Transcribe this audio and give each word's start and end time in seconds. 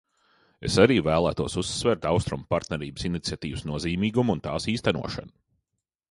Es 0.67 0.75
arī 0.83 0.95
vēlētos 1.07 1.57
uzsvērt 1.61 2.07
Austrumu 2.11 2.47
partnerības 2.53 3.05
iniciatīvas 3.09 3.65
nozīmīgumu 3.73 4.35
un 4.37 4.41
tās 4.49 4.65
īstenošanu. 4.73 5.33